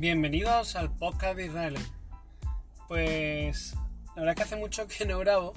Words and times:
Bienvenidos 0.00 0.76
al 0.76 0.94
podcast 0.94 1.36
de 1.36 1.46
Israel. 1.46 1.76
Pues 2.86 3.74
la 4.14 4.22
verdad 4.22 4.28
es 4.28 4.36
que 4.36 4.42
hace 4.42 4.54
mucho 4.54 4.86
que 4.86 5.04
no 5.04 5.18
grabo 5.18 5.54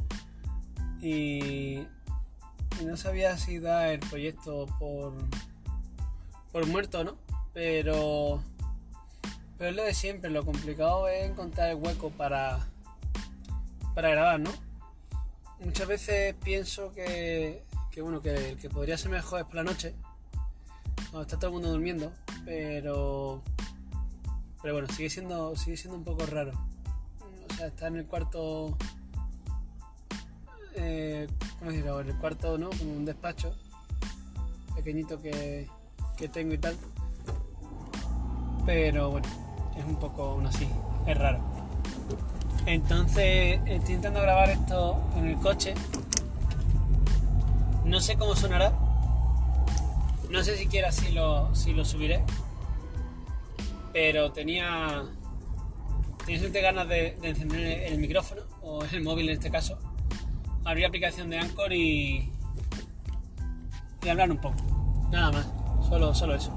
y, 0.99 1.85
no 2.83 2.97
sabía 2.97 3.37
si 3.37 3.59
dar 3.59 3.89
el 3.89 3.99
proyecto 3.99 4.65
por, 4.79 5.13
por 6.51 6.65
muerto, 6.65 7.03
¿no? 7.03 7.17
Pero, 7.53 8.41
pero 9.59 9.69
es 9.69 9.75
lo 9.75 9.83
de 9.83 9.93
siempre, 9.93 10.31
lo 10.31 10.43
complicado 10.43 11.07
es 11.07 11.29
encontrar 11.29 11.69
el 11.69 11.75
hueco 11.75 12.09
para, 12.09 12.67
para 13.93 14.09
grabar, 14.09 14.39
¿no? 14.39 14.49
Muchas 15.59 15.87
veces 15.87 16.33
pienso 16.43 16.91
que, 16.93 17.63
que 17.91 18.01
bueno, 18.01 18.23
que 18.23 18.33
el 18.53 18.57
que 18.57 18.71
podría 18.71 18.97
ser 18.97 19.11
mejor 19.11 19.41
es 19.41 19.45
por 19.45 19.57
la 19.57 19.63
noche, 19.63 19.93
cuando 21.11 21.21
está 21.21 21.37
todo 21.37 21.49
el 21.49 21.53
mundo 21.53 21.69
durmiendo, 21.69 22.11
pero 22.43 23.43
pero 24.61 24.75
bueno, 24.75 24.87
sigue 24.89 25.09
siendo, 25.09 25.55
sigue 25.55 25.77
siendo 25.77 25.97
un 25.97 26.03
poco 26.03 26.25
raro. 26.25 26.51
O 27.49 27.53
sea, 27.55 27.67
está 27.67 27.87
en 27.87 27.97
el 27.97 28.05
cuarto. 28.05 28.77
Eh, 30.75 31.27
¿Cómo 31.59 31.71
decirlo? 31.71 32.01
En 32.01 32.09
el 32.09 32.15
cuarto, 32.17 32.57
¿no? 32.57 32.69
Como 32.69 32.93
un 32.93 33.05
despacho 33.05 33.53
pequeñito 34.75 35.21
que, 35.21 35.67
que 36.17 36.27
tengo 36.27 36.53
y 36.53 36.57
tal. 36.57 36.77
Pero 38.65 39.11
bueno, 39.11 39.27
es 39.77 39.85
un 39.85 39.95
poco 39.95 40.23
aún 40.23 40.45
así, 40.45 40.67
es 41.07 41.17
raro. 41.17 41.39
Entonces 42.65 43.59
estoy 43.65 43.95
intentando 43.95 44.21
grabar 44.21 44.49
esto 44.49 45.03
en 45.17 45.27
el 45.27 45.37
coche. 45.37 45.73
No 47.85 47.99
sé 47.99 48.15
cómo 48.17 48.35
sonará. 48.35 48.71
No 50.29 50.43
sé 50.43 50.55
siquiera 50.57 50.91
si 50.91 51.11
lo, 51.11 51.53
si 51.55 51.73
lo 51.73 51.83
subiré 51.83 52.23
pero 53.93 54.31
tenía 54.31 55.03
tenía 56.25 56.61
ganas 56.61 56.87
de, 56.87 57.17
encender 57.23 57.91
el 57.91 57.97
micrófono 57.99 58.41
o 58.61 58.83
el 58.85 59.03
móvil 59.03 59.29
en 59.29 59.35
este 59.35 59.51
caso. 59.51 59.77
Abrir 60.63 60.85
aplicación 60.85 61.29
de 61.29 61.39
Anchor 61.39 61.73
y 61.73 62.31
y 64.03 64.09
hablar 64.09 64.31
un 64.31 64.37
poco 64.37 64.55
nada 65.11 65.31
más 65.31 65.47
solo 65.87 66.13
solo 66.13 66.35
eso. 66.35 66.51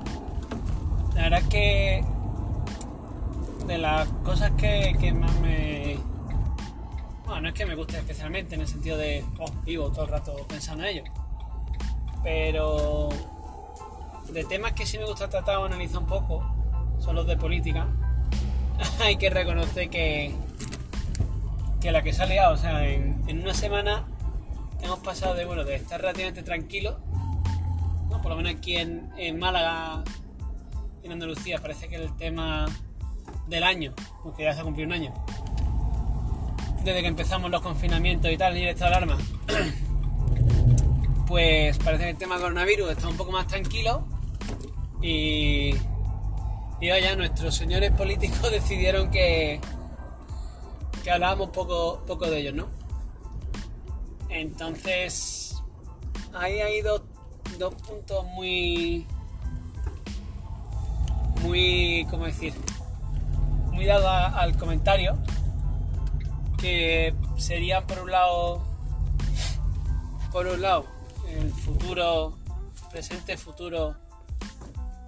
La 1.15 1.25
verdad 1.25 1.41
es 1.41 1.49
que 1.49 2.05
de 3.67 3.79
las 3.79 4.09
cosas 4.25 4.53
que, 4.53 5.13
más 5.15 5.41
me 5.41 5.99
bueno 7.25 7.43
no 7.43 7.49
es 7.49 7.55
que 7.55 7.67
me 7.67 7.75
guste 7.75 7.97
especialmente 7.97 8.55
en 8.55 8.61
el 8.61 8.69
sentido 8.69 8.99
de 8.99 9.25
oh, 9.39 9.51
vivo 9.65 9.91
todo 9.91 10.05
el 10.05 10.11
rato 10.11 10.37
pensando 10.47 10.85
en 10.85 10.91
ello 10.91 11.05
pero 12.23 13.09
de 14.29 14.45
temas 14.45 14.73
que 14.73 14.85
sí 14.85 14.99
me 14.99 15.07
gusta 15.07 15.31
tratar 15.31 15.59
o 15.59 15.65
analizar 15.65 15.99
un 15.99 16.07
poco 16.07 16.45
son 17.05 17.17
los 17.17 17.27
de 17.27 17.37
política, 17.37 17.87
hay 19.01 19.17
que 19.17 19.29
reconocer 19.29 19.91
que, 19.91 20.35
que 21.81 21.93
la 21.93 22.03
que 22.03 22.13
se 22.13 22.23
ha 22.23 22.27
liado, 22.27 22.55
o 22.55 22.57
sea, 22.57 22.87
en, 22.89 23.15
una 23.29 23.53
semana 23.53 24.07
hemos 24.83 25.01
pasado 25.01 25.35
de, 25.35 25.45
bueno, 25.45 25.65
de 25.65 25.75
estar 25.75 26.01
relativamente 26.01 26.43
tranquilo, 26.43 26.99
por 28.23 28.31
lo 28.31 28.37
menos 28.37 28.55
aquí 28.55 28.77
en, 28.77 29.39
Málaga, 29.39 30.03
en 31.03 31.13
Andalucía, 31.13 31.59
parece 31.59 31.89
que 31.89 31.97
el 31.97 32.17
tema 32.17 32.65
del 33.49 33.65
año, 33.65 33.93
porque 34.23 34.45
ya 34.45 34.55
se 34.55 34.61
ha 34.61 34.65
cumplido 34.65 34.87
un 34.87 34.95
año, 34.95 35.13
desde 36.85 37.03
que 37.03 37.09
empezamos 37.09 37.51
los 37.51 37.61
confinamientos 37.61 38.31
y 38.31 38.39
tal, 38.39 38.57
y 38.57 38.63
el 38.63 38.69
estado 38.71 38.93
de 38.93 38.97
alarma, 38.97 39.19
pues 41.27 41.77
parece 41.79 42.05
que 42.05 42.11
el 42.11 42.17
tema 42.17 42.39
coronavirus 42.39 42.93
está 42.93 43.09
un 43.09 43.17
poco 43.19 43.31
más 43.31 43.47
tranquilo 43.47 44.07
y 45.03 45.75
y 46.81 46.89
ya 46.89 47.17
nuestros 47.17 47.55
señores 47.55 47.93
políticos 47.93 48.51
decidieron 48.51 49.11
que, 49.11 49.61
que 51.03 51.11
hablábamos 51.11 51.51
poco, 51.51 52.03
poco 52.07 52.27
de 52.27 52.41
ellos, 52.41 52.55
¿no? 52.55 52.69
Entonces, 54.29 55.63
ahí 56.33 56.61
hay 56.61 56.81
dos, 56.83 57.03
dos 57.59 57.75
puntos 57.75 58.27
muy, 58.27 59.07
muy, 61.43 62.07
¿cómo 62.11 62.27
decir? 62.27 62.55
Muy 63.71 63.87
dado 63.87 64.09
al 64.09 64.57
comentario, 64.59 65.17
que 66.59 67.15
sería 67.37 67.87
por 67.87 68.01
un 68.01 68.11
lado, 68.11 68.63
por 70.33 70.47
un 70.47 70.61
lado, 70.61 70.87
el 71.29 71.51
futuro, 71.53 72.37
presente 72.91 73.37
futuro 73.37 73.97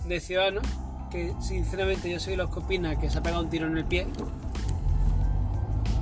de 0.05 0.21
Ciudadanos 0.21 0.65
sinceramente 1.41 2.11
yo 2.11 2.21
soy 2.21 2.37
los 2.37 2.51
que 2.51 2.61
opina 2.61 2.99
que 2.99 3.11
se 3.11 3.19
ha 3.19 3.23
pegado 3.23 3.43
un 3.43 3.51
tiro 3.51 3.67
en 3.67 3.77
el 3.79 3.85
pie. 3.85 4.07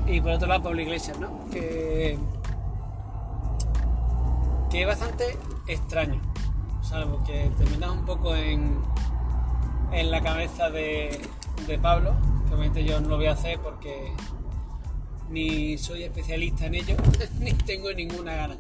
Y 0.07 0.21
por 0.21 0.33
otro 0.33 0.47
lado 0.49 0.63
Pablo 0.63 0.83
Iglesias, 0.83 1.19
¿no? 1.19 1.49
Que, 1.51 2.19
que 4.71 4.83
es 4.83 4.87
bastante 4.87 5.37
extraño. 5.67 6.21
Salvo 6.83 7.23
que 7.25 7.51
terminas 7.57 7.91
un 7.91 8.05
poco 8.05 8.37
en, 8.37 8.79
en 9.93 10.11
la 10.11 10.23
cabeza 10.23 10.71
de, 10.71 11.21
de 11.67 11.79
Pablo, 11.79 12.15
que 12.47 12.55
obviamente 12.55 12.85
yo 12.85 13.01
no 13.01 13.09
lo 13.09 13.17
voy 13.17 13.27
a 13.27 13.33
hacer 13.33 13.59
porque 13.61 14.13
ni 15.31 15.79
soy 15.79 16.05
especialista 16.05 16.67
en 16.67 16.75
ello, 16.75 16.97
ni 17.41 17.53
tengo 17.53 17.93
ninguna 17.93 18.35
gana. 18.35 18.57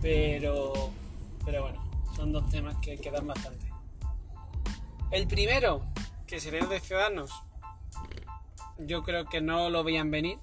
Pero, 0.00 0.72
pero 1.44 1.62
bueno, 1.62 1.82
son 2.14 2.32
dos 2.32 2.48
temas 2.48 2.76
que 2.76 2.98
quedan 2.98 3.26
bastante. 3.26 3.66
El 5.10 5.26
primero, 5.26 5.82
que 6.26 6.38
sería 6.38 6.66
de 6.66 6.80
Ciudadanos, 6.80 7.30
yo 8.78 9.02
creo 9.02 9.24
que 9.26 9.40
no 9.40 9.70
lo 9.70 9.82
veían 9.82 10.10
venir. 10.10 10.38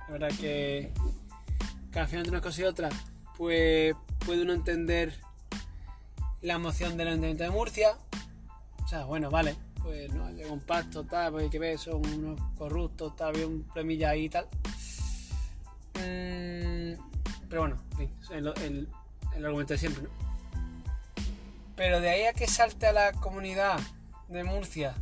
La 0.00 0.12
verdad 0.12 0.30
que, 0.38 0.92
que 1.90 1.98
al 1.98 2.06
final 2.06 2.24
de 2.24 2.30
una 2.30 2.40
cosa 2.42 2.60
y 2.60 2.64
otra, 2.64 2.90
pues 3.38 3.94
puede 4.26 4.42
uno 4.42 4.52
entender 4.52 5.18
la 6.42 6.58
moción 6.58 6.98
del 6.98 7.08
Ayuntamiento 7.08 7.44
de 7.44 7.50
Murcia. 7.50 7.96
O 8.84 8.88
sea, 8.88 9.04
bueno, 9.04 9.30
vale, 9.30 9.56
pues 9.82 10.12
no, 10.12 10.30
llega 10.30 10.52
un 10.52 10.60
pacto, 10.60 11.04
tal, 11.04 11.32
pues 11.32 11.44
hay 11.44 11.50
que 11.50 11.58
ver, 11.58 11.78
son 11.78 12.04
unos 12.06 12.40
corruptos, 12.58 13.16
tal, 13.16 13.28
había 13.28 13.46
un 13.46 13.62
premilla 13.72 14.10
ahí 14.10 14.26
y 14.26 14.28
tal. 14.28 14.44
Mm, 15.94 17.00
pero 17.48 17.62
bueno, 17.62 17.76
el, 18.30 18.52
el, 18.64 18.88
el 19.34 19.44
argumento 19.46 19.72
de 19.72 19.78
siempre, 19.78 20.02
¿no? 20.02 20.10
Pero 21.74 22.00
de 22.00 22.10
ahí 22.10 22.24
a 22.24 22.34
que 22.34 22.46
salte 22.46 22.86
a 22.86 22.92
la 22.92 23.12
comunidad 23.12 23.80
de 24.30 24.44
Murcia 24.44 24.94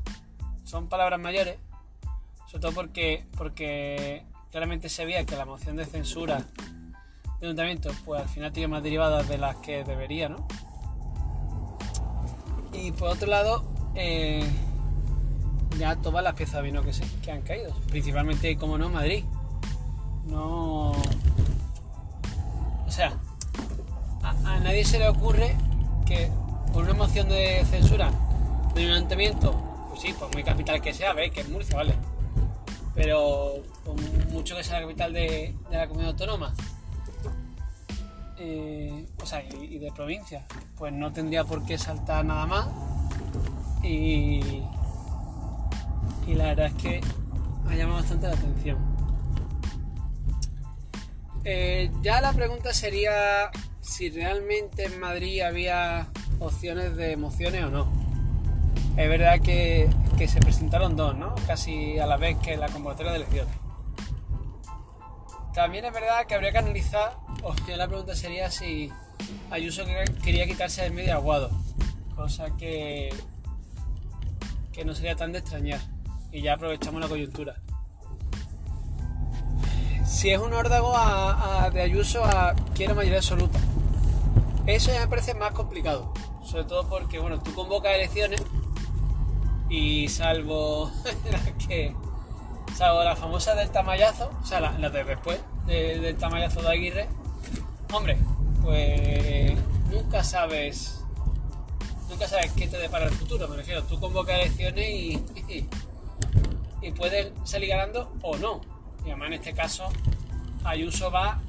son 0.65 0.89
palabras 0.89 1.21
mayores, 1.21 1.59
sobre 2.47 2.61
todo 2.61 2.73
porque, 2.73 3.25
porque 3.37 4.25
claramente 4.51 4.89
se 4.89 5.05
veía 5.05 5.25
que 5.25 5.37
la 5.37 5.45
moción 5.45 5.77
de 5.77 5.85
censura 5.85 6.43
de 7.41 7.47
ayuntamiento 7.47 7.91
pues 8.05 8.23
al 8.23 8.29
final 8.29 8.53
tiene 8.53 8.69
más 8.69 8.83
derivadas 8.83 9.29
de 9.29 9.39
las 9.39 9.57
que 9.57 9.85
debería, 9.85 10.29
¿no? 10.29 10.47
Y 12.73 12.93
por 12.93 13.09
otro 13.09 13.29
lado, 13.29 13.65
eh, 13.95 14.45
ya 15.79 15.97
todas 15.97 16.25
las 16.25 16.35
piezas 16.35 16.63
vino 16.63 16.83
que, 16.83 16.93
se, 16.93 17.05
que 17.21 17.31
han 17.31 17.43
caído, 17.43 17.75
principalmente, 17.89 18.57
como 18.57 18.79
no, 18.79 18.89
Madrid. 18.89 19.25
No. 20.27 20.93
O 22.87 22.91
sea, 22.91 23.13
a, 24.23 24.31
a 24.31 24.61
nadie 24.61 24.85
se 24.85 24.99
le 24.99 25.09
ocurre 25.09 25.57
que 26.07 26.31
por 26.73 26.85
una 26.85 26.95
moción 26.95 27.29
de 27.29 27.65
censura 27.71 28.11
de 28.79 28.87
un 28.87 28.93
ayuntamiento, 28.93 29.53
pues 29.89 30.01
sí, 30.01 30.13
por 30.13 30.33
muy 30.33 30.45
capital 30.45 30.81
que 30.81 30.95
sea, 30.95 31.13
veis 31.13 31.33
que 31.33 31.41
es 31.41 31.49
Murcia, 31.49 31.77
¿vale? 31.77 31.95
Pero 32.95 33.55
por 33.85 33.97
mucho 34.31 34.57
que 34.57 34.63
sea 34.63 34.75
la 34.81 34.87
capital 34.87 35.13
de, 35.13 35.55
la 35.71 35.87
comunidad 35.89 36.13
autónoma, 36.13 36.55
eh, 38.39 39.07
o 39.21 39.27
sea, 39.27 39.43
y, 39.43 39.79
de 39.79 39.91
provincia, 39.91 40.47
pues 40.77 40.93
no 40.93 41.13
tendría 41.13 41.43
por 41.43 41.67
qué 41.67 41.77
saltar 41.77 42.25
nada 42.25 42.47
más. 42.47 42.69
Y, 43.83 44.63
y 46.27 46.35
la 46.35 46.45
verdad 46.47 46.67
es 46.67 46.75
que 46.75 47.01
ha 47.69 47.75
llamado 47.75 47.99
bastante 48.01 48.29
la 48.29 48.35
atención. 48.35 48.79
Eh, 51.45 51.91
ya 52.03 52.21
la 52.21 52.33
pregunta 52.33 52.73
sería 52.73 53.51
si 53.81 54.11
realmente 54.11 54.85
en 54.85 55.01
Madrid 55.01 55.41
había 55.41 56.07
opciones 56.39 56.95
de 56.97 57.13
emociones 57.13 57.65
o 57.65 57.71
no 57.71 57.98
es 58.99 59.09
verdad 59.09 59.41
que, 59.41 59.89
se 60.27 60.41
presentaron 60.41 60.97
dos, 60.97 61.17
¿no? 61.17 61.33
Casi 61.47 62.01
a 62.01 62.07
la 62.07 62.17
vez 62.17 62.37
que 62.39 62.57
la 62.57 62.69
convocatoria 62.69 63.13
de 63.13 63.19
elecciones. 63.19 63.55
También 65.55 65.85
es 65.85 65.93
verdad 65.93 66.27
que 66.27 66.35
habría 66.35 66.51
que 66.51 66.59
analizar, 66.59 67.17
o 67.45 67.55
la 67.77 67.87
pregunta 67.87 68.17
sería 68.17 68.51
si 68.51 68.91
Ayuso 69.51 69.85
quería 70.25 70.47
quitarse 70.47 70.83
del 70.83 70.95
medio 70.95 71.15
aguado, 71.15 71.51
cosa 72.17 72.57
que, 72.57 73.11
que 74.73 74.85
no 74.85 74.97
sería 74.97 75.15
tan 75.15 75.31
de 75.31 75.39
extrañar. 75.39 75.81
Y 76.33 76.43
ya 76.43 76.55
aprovechamos 76.55 77.01
la 77.01 77.07
coyuntura. 77.07 77.55
Si 80.05 80.31
es 80.31 80.41
un 80.41 80.53
órdago 80.53 80.93
de 81.73 81.83
Ayuso 81.83 82.25
a 82.25 82.57
quiero 82.75 82.97
mayoría 82.97 83.19
absoluta, 83.19 83.61
eso 84.67 84.93
ya 84.93 85.01
me 85.01 85.07
parece 85.07 85.35
más 85.35 85.53
complicado. 85.53 86.13
Sobre 86.43 86.65
todo 86.65 86.89
porque, 86.89 87.21
bueno, 87.21 87.41
tú 87.41 87.55
convocas 87.55 87.95
elecciones 87.95 88.43
Y 89.69 90.09
salvo 90.09 90.91
la 91.31 91.67
que. 91.67 91.95
Salvo 92.77 93.03
la 93.03 93.17
famosa 93.17 93.55
del 93.55 93.71
tamallazo, 93.71 94.31
o 94.41 94.47
sea, 94.47 94.61
la, 94.61 94.91
de 94.91 95.03
después 95.03 95.41
del 95.67 96.17
tamallazo 96.17 96.63
de 96.63 96.69
Aguirre. 96.69 97.09
Hombre, 97.93 98.19
pues 98.63 99.55
nunca 99.91 100.23
sabes. 100.23 101.01
Nunca 102.09 102.29
sabes 102.29 102.53
qué 102.53 102.69
te 102.69 102.79
depara 102.79 103.07
el 103.07 103.11
futuro, 103.11 103.49
me 103.49 103.57
refiero. 103.57 103.83
Tú 103.85 103.99
convocas 103.99 104.39
elecciones 104.39 104.89
y, 104.89 105.25
y, 106.83 106.93
puedes 106.93 107.33
salir 107.45 107.71
ganando 107.71 108.13
o 108.23 108.37
no. 108.37 108.61
Y 109.05 109.11
además 109.11 109.29
en 109.29 109.35
este 109.35 109.55
caso, 109.55 109.89
Ayuso 110.65 111.11
va 111.11 111.41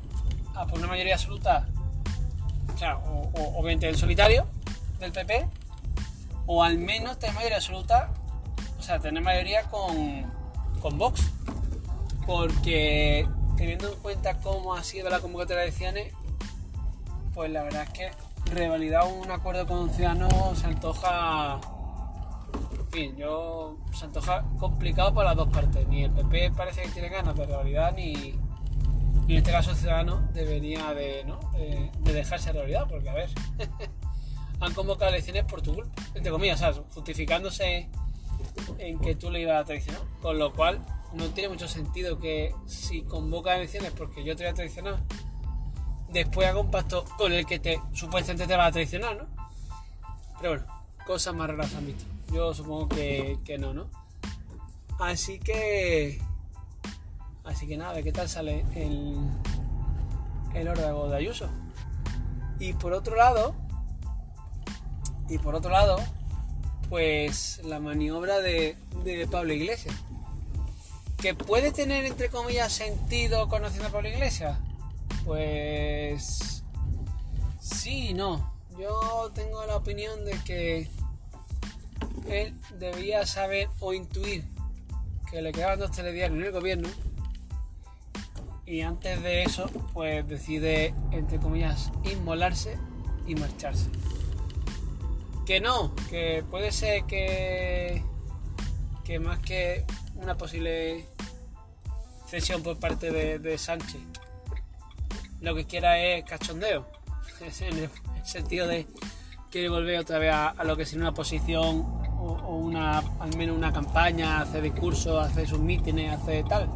a 0.55 0.65
por 0.65 0.79
una 0.79 0.87
mayoría 0.87 1.15
absoluta, 1.15 1.67
o, 2.73 2.77
sea, 2.77 2.97
o, 2.97 3.31
obviamente 3.57 3.87
en 3.87 3.95
solitario 3.95 4.47
del 4.99 5.11
PP, 5.11 5.47
o 6.51 6.63
al 6.63 6.79
menos 6.79 7.19
tener 7.19 7.35
mayoría 7.35 7.57
absoluta, 7.57 8.09
o 8.79 8.81
sea, 8.81 8.99
tener 8.99 9.21
mayoría 9.21 9.65
con, 9.65 10.25
con 10.81 10.97
Vox. 10.97 11.31
Porque 12.25 13.27
teniendo 13.55 13.93
en 13.93 13.99
cuenta 13.99 14.39
cómo 14.39 14.73
ha 14.73 14.83
sido 14.83 15.11
la 15.11 15.19
convocatoria 15.19 15.61
de 15.61 15.67
elecciones, 15.67 16.13
pues 17.35 17.51
la 17.51 17.61
verdad 17.61 17.83
es 17.83 17.89
que 17.91 18.11
revalidar 18.51 19.03
un 19.05 19.29
acuerdo 19.29 19.67
con 19.67 19.91
Ciudadanos 19.91 20.57
se 20.57 20.65
antoja. 20.65 21.61
En 22.79 22.87
fin, 22.89 23.15
yo. 23.15 23.77
se 23.93 24.05
antoja 24.05 24.43
complicado 24.57 25.13
por 25.13 25.25
las 25.25 25.35
dos 25.35 25.49
partes. 25.49 25.87
Ni 25.87 26.05
el 26.05 26.11
PP 26.11 26.53
parece 26.57 26.81
que 26.81 26.89
tiene 26.89 27.09
ganas 27.09 27.35
de 27.35 27.45
realidad, 27.45 27.93
ni, 27.95 28.13
en 29.27 29.37
este 29.37 29.51
caso 29.51 29.75
Ciudadanos 29.75 30.33
debería 30.33 30.95
de, 30.95 31.25
¿no? 31.25 31.39
de 31.53 32.11
dejarse 32.11 32.51
realidad, 32.51 32.87
porque 32.89 33.07
a 33.07 33.13
ver. 33.13 33.29
han 34.59 34.73
convocado 34.73 35.11
elecciones 35.11 35.45
por 35.45 35.61
tu 35.61 35.73
culpa, 35.73 36.01
entre 36.13 36.31
comillas, 36.31 36.61
justificándose 36.93 37.89
en 38.77 38.99
que 38.99 39.15
tú 39.15 39.29
le 39.29 39.41
ibas 39.41 39.61
a 39.61 39.65
traicionar. 39.65 40.01
Con 40.21 40.37
lo 40.37 40.53
cual, 40.53 40.79
no 41.13 41.27
tiene 41.29 41.49
mucho 41.49 41.67
sentido 41.67 42.19
que 42.19 42.53
si 42.67 43.01
convoca 43.03 43.55
elecciones 43.55 43.91
porque 43.91 44.23
yo 44.23 44.35
te 44.35 44.43
voy 44.43 44.51
a 44.51 44.55
traicionar, 44.55 44.97
después 46.11 46.47
haga 46.47 46.59
un 46.59 46.71
pacto 46.71 47.05
con 47.17 47.31
el 47.31 47.45
que 47.45 47.59
te 47.59 47.81
supuestamente 47.93 48.47
te 48.47 48.57
va 48.57 48.65
a 48.65 48.71
traicionar, 48.71 49.17
¿no? 49.17 49.27
Pero 50.41 50.53
bueno, 50.53 50.65
cosas 51.05 51.33
más 51.35 51.49
raras 51.49 51.73
han 51.75 51.85
visto. 51.85 52.05
Yo 52.33 52.53
supongo 52.53 52.89
que, 52.89 53.39
que 53.43 53.57
no, 53.57 53.73
¿no? 53.73 53.89
Así 54.99 55.39
que. 55.39 56.21
Así 57.43 57.67
que 57.67 57.77
nada, 57.77 58.01
¿qué 58.03 58.11
tal 58.11 58.29
sale 58.29 58.65
el, 58.75 59.17
el 60.53 60.67
órdago 60.67 61.09
de 61.09 61.17
Ayuso? 61.17 61.49
Y 62.59 62.73
por 62.73 62.93
otro 62.93 63.15
lado, 63.15 63.55
y 65.29 65.37
por 65.37 65.55
otro 65.55 65.71
lado, 65.71 65.97
pues 66.89 67.61
la 67.63 67.79
maniobra 67.79 68.39
de, 68.39 68.75
Pablo 69.31 69.53
Iglesias. 69.53 69.95
¿Que 71.17 71.35
puede 71.35 71.71
tener, 71.71 72.05
entre 72.05 72.29
comillas, 72.29 72.71
sentido 72.71 73.47
conociendo 73.47 73.89
a 73.89 73.91
Pablo 73.91 74.09
Iglesias? 74.09 74.57
Pues 75.25 76.63
sí 77.61 78.09
y 78.09 78.13
no. 78.13 78.53
Yo 78.79 79.31
tengo 79.35 79.65
la 79.65 79.75
opinión 79.75 80.25
de 80.25 80.31
que 80.45 80.89
él 82.29 82.53
debía 82.79 83.25
saber 83.25 83.67
o 83.79 83.93
intuir 83.93 84.45
que 85.29 85.41
le 85.41 85.51
quedaban 85.51 85.79
dos 85.79 85.91
telediarios 85.91 86.39
en 86.39 86.45
el 86.45 86.51
gobierno 86.51 86.89
y 88.65 88.81
antes 88.81 89.21
de 89.21 89.43
eso 89.43 89.69
pues 89.93 90.27
decide 90.27 90.93
entre 91.11 91.39
comillas 91.39 91.91
inmolarse 92.03 92.77
y 93.27 93.35
marcharse. 93.35 93.89
Que 95.49 95.59
no, 95.59 95.95
que 96.11 96.43
puede 96.51 96.71
ser 96.71 97.05
que, 97.05 98.03
que 99.03 99.17
más 99.17 99.39
que 99.39 99.83
una 100.17 100.37
posible 100.37 101.07
cesión 102.27 102.61
por 102.61 102.79
parte 102.79 103.09
de, 103.09 103.57
Sánchez, 103.57 103.99
lo 105.41 105.55
que 105.55 105.65
quiera 105.65 105.99
es 105.99 106.23
cachondeo, 106.25 106.85
en 107.61 107.77
el 107.79 107.89
sentido 108.23 108.67
de 108.67 108.85
quiere 109.49 109.69
volver 109.69 109.97
otra 109.97 110.19
vez 110.19 110.31
a, 110.31 110.53
lo 110.65 110.77
que 110.77 110.85
sería 110.85 111.01
una 111.01 111.15
posición 111.15 111.81
o, 112.19 112.55
una, 112.55 112.99
al 112.99 113.35
menos 113.35 113.57
una 113.57 113.73
campaña, 113.73 114.41
hacer 114.41 114.61
discursos, 114.61 115.25
hacer 115.25 115.47
sus 115.47 115.57
mítines, 115.57 116.13
hacer 116.13 116.47
tal. 116.47 116.69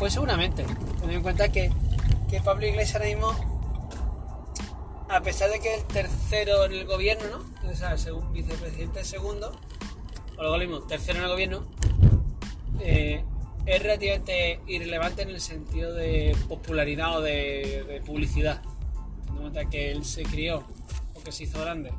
Pues 0.00 0.14
seguramente, 0.14 0.64
teniendo 0.64 1.12
en 1.12 1.22
cuenta 1.22 1.50
que, 1.50 1.70
que 2.28 2.40
Pablo 2.40 2.66
Iglesias 2.66 2.96
ahora 2.96 3.06
mismo 3.06 3.51
a 5.12 5.20
pesar 5.20 5.50
de 5.50 5.60
que 5.60 5.74
el 5.74 5.84
tercero 5.84 6.64
en 6.64 6.72
el 6.72 6.86
gobierno, 6.86 7.24
¿no? 7.28 7.70
O 7.70 7.74
sea, 7.74 7.98
según 7.98 8.32
vicepresidente 8.32 9.04
segundo, 9.04 9.52
o 10.38 10.42
lo 10.42 10.58
mismo, 10.58 10.80
tercero 10.80 11.18
en 11.18 11.24
el 11.24 11.30
gobierno, 11.30 11.66
eh, 12.80 13.22
es 13.66 13.82
relativamente 13.82 14.60
irrelevante 14.66 15.22
en 15.22 15.28
el 15.28 15.40
sentido 15.40 15.92
de 15.92 16.34
popularidad 16.48 17.18
o 17.18 17.20
de, 17.20 18.02
publicidad. 18.06 18.62
Teniendo 19.26 19.48
en 19.48 19.52
cuenta 19.52 19.70
que 19.70 19.92
él 19.92 20.04
se 20.06 20.22
crió 20.22 20.64
o 21.14 21.22
que 21.22 21.30
se 21.30 21.44
hizo 21.44 21.60
grande 21.60 21.92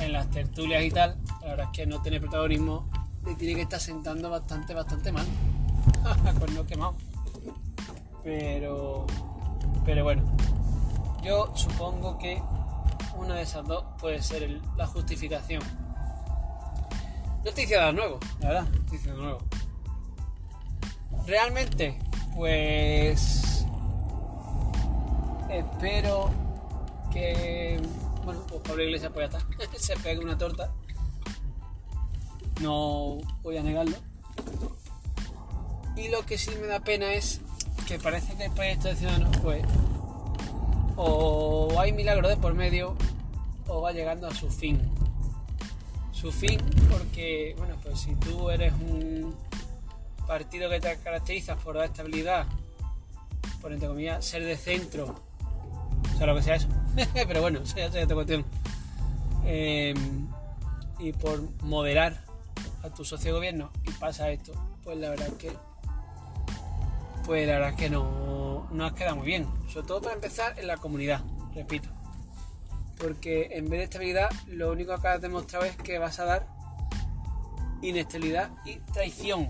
en 0.00 0.12
las 0.12 0.30
tertulias 0.30 0.84
y 0.84 0.90
tal, 0.92 1.16
la 1.42 1.48
verdad 1.48 1.66
es 1.72 1.76
que 1.76 1.86
no 1.86 2.02
tiene 2.02 2.20
protagonismo 2.20 2.88
y 3.26 3.34
tiene 3.34 3.56
que 3.56 3.62
estar 3.62 3.80
sentando 3.80 4.30
bastante, 4.30 4.74
bastante 4.74 5.10
mal. 5.10 5.26
Con 6.38 6.54
no 6.54 6.66
quemado. 6.66 6.94
Pero, 8.22 9.06
pero 9.84 10.04
bueno, 10.04 10.22
yo 11.22 11.52
supongo 11.54 12.18
que 12.18 12.42
una 13.16 13.36
de 13.36 13.42
esas 13.42 13.66
dos 13.66 13.84
puede 14.00 14.22
ser 14.22 14.60
la 14.76 14.86
justificación. 14.86 15.62
No 17.42 17.48
estoy 17.48 17.64
diciendo 17.64 17.80
nada 17.80 17.92
nuevo, 17.92 18.20
la 18.40 18.48
verdad, 18.48 18.74
estoy 18.74 18.98
diciendo 18.98 19.22
nuevo. 19.22 19.38
Realmente, 21.26 21.98
pues 22.34 23.64
espero 25.50 26.30
que 27.12 27.80
bueno, 28.24 28.44
pues 28.48 28.60
Pablo 28.62 28.82
Iglesias 28.82 29.12
pues 29.12 29.30
ya 29.30 29.38
está, 29.38 29.78
se 29.78 29.96
pegue 29.96 30.20
una 30.20 30.38
torta. 30.38 30.70
No 32.60 33.18
voy 33.42 33.56
a 33.56 33.62
negarlo. 33.62 33.96
Y 35.96 36.08
lo 36.08 36.24
que 36.24 36.38
sí 36.38 36.50
me 36.60 36.66
da 36.66 36.80
pena 36.80 37.12
es 37.12 37.40
que 37.86 37.98
parece 37.98 38.34
que 38.34 38.44
el 38.44 38.52
proyecto 38.52 38.88
de 38.88 38.96
Ciudadanos 38.96 39.36
pues 39.38 39.64
o 41.04 41.80
hay 41.80 41.92
milagro 41.92 42.28
de 42.28 42.36
por 42.36 42.54
medio 42.54 42.94
o 43.66 43.80
va 43.80 43.92
llegando 43.92 44.28
a 44.28 44.34
su 44.34 44.50
fin. 44.50 44.80
Su 46.12 46.30
fin 46.30 46.60
porque, 46.90 47.54
bueno, 47.58 47.74
pues 47.82 48.00
si 48.00 48.14
tú 48.14 48.50
eres 48.50 48.72
un 48.74 49.34
partido 50.26 50.70
que 50.70 50.80
te 50.80 50.96
caracteriza 50.98 51.56
por 51.56 51.76
la 51.76 51.86
estabilidad, 51.86 52.46
por 53.60 53.72
entre 53.72 53.88
comillas, 53.88 54.24
ser 54.24 54.44
de 54.44 54.56
centro, 54.56 55.16
o 56.14 56.18
sea, 56.18 56.26
lo 56.26 56.36
que 56.36 56.42
sea 56.42 56.54
eso, 56.54 56.68
pero 57.14 57.40
bueno, 57.40 57.60
eso 57.60 57.76
ya, 57.76 57.86
es 57.86 58.12
cuestión, 58.12 58.44
em, 59.44 60.28
y 61.00 61.12
por 61.12 61.42
moderar 61.62 62.22
a 62.84 62.90
tu 62.90 63.04
socio 63.04 63.32
de 63.32 63.38
gobierno 63.38 63.70
y 63.84 63.90
pasa 63.92 64.30
esto, 64.30 64.52
pues 64.84 64.98
la 64.98 65.10
verdad 65.10 65.28
es 65.28 65.34
que, 65.34 65.52
pues 67.24 67.46
la 67.48 67.54
verdad 67.54 67.70
es 67.70 67.76
que 67.76 67.90
no, 67.90 68.31
no 68.72 68.86
has 68.86 68.92
quedado 68.92 69.16
muy 69.16 69.26
bien. 69.26 69.46
Sobre 69.68 69.86
todo 69.86 70.02
para 70.02 70.14
empezar 70.14 70.58
en 70.58 70.66
la 70.66 70.76
comunidad, 70.76 71.22
repito. 71.54 71.88
Porque 72.98 73.48
en 73.52 73.68
vez 73.68 73.80
de 73.80 73.84
estabilidad, 73.84 74.30
lo 74.46 74.72
único 74.72 74.98
que 75.00 75.08
has 75.08 75.20
demostrado 75.20 75.64
es 75.64 75.76
que 75.76 75.98
vas 75.98 76.18
a 76.18 76.24
dar 76.24 76.46
inestabilidad 77.82 78.50
y 78.64 78.76
traición. 78.92 79.48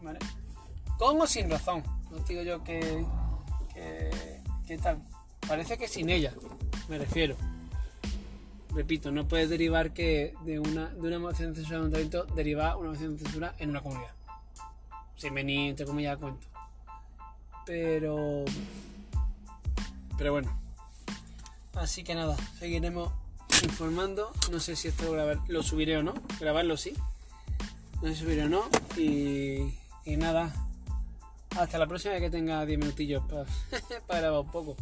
¿Vale? 0.00 0.18
Con 0.98 1.26
sin 1.26 1.50
razón. 1.50 1.82
No 2.10 2.18
digo 2.20 2.42
yo 2.42 2.64
que, 2.64 3.04
que, 4.66 4.78
tal. 4.78 5.02
Parece 5.46 5.78
que 5.78 5.88
sin 5.88 6.10
ella, 6.10 6.32
me 6.88 6.98
refiero. 6.98 7.36
Repito, 8.74 9.10
no 9.10 9.26
puedes 9.26 9.50
derivar 9.50 9.92
que 9.92 10.34
de 10.44 10.60
una, 10.60 10.88
de 10.90 11.08
una 11.08 11.18
moción 11.18 11.50
de 11.50 11.56
censura 11.56 11.80
de 11.80 11.84
un 11.86 11.92
talento 11.92 12.24
deriva 12.24 12.76
una 12.76 12.90
moción 12.90 13.16
de 13.16 13.24
censura 13.24 13.54
en 13.58 13.70
una 13.70 13.80
comunidad. 13.80 14.12
Sin 15.16 15.34
venir, 15.34 15.70
entre 15.70 15.86
comillas, 15.86 16.16
a 16.16 16.20
cuento. 16.20 16.49
Pero. 17.70 18.44
Pero 20.18 20.32
bueno. 20.32 20.58
Así 21.74 22.02
que 22.02 22.16
nada, 22.16 22.36
seguiremos 22.58 23.12
informando. 23.62 24.32
No 24.50 24.58
sé 24.58 24.74
si 24.74 24.88
esto 24.88 25.14
lo, 25.46 25.62
subiré 25.62 25.96
o 25.96 26.02
no. 26.02 26.14
Grabarlo 26.40 26.76
sí. 26.76 26.94
No 28.02 28.08
sé 28.08 28.14
si 28.14 28.22
subiré 28.22 28.46
o 28.46 28.48
no. 28.48 28.64
Y, 28.96 29.72
nada. 30.16 30.52
Hasta 31.56 31.78
la 31.78 31.86
próxima 31.86 32.18
que 32.18 32.28
tenga 32.28 32.66
10 32.66 32.80
minutillos 32.80 33.22
para, 33.28 33.46
para 34.08 34.40
un 34.40 34.50
poco. 34.50 34.76